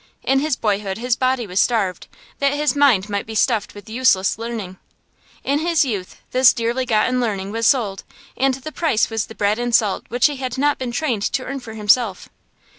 [0.23, 2.07] In his boyhood his body was starved,
[2.39, 4.77] that his mind might be stuffed with useless learning.
[5.43, 8.03] In his youth this dearly gotten learning was sold,
[8.35, 11.43] and the price was the bread and salt which he had not been trained to
[11.43, 12.29] earn for himself.